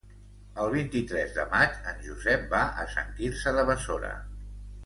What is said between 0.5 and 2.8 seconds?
El vint-i-tres de maig en Josep va